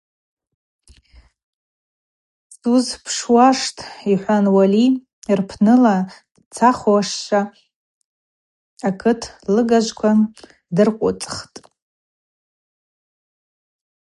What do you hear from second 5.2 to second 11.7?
рпныла дцахуазшва акыт лыгажвква дыркъвыцӏхтӏ.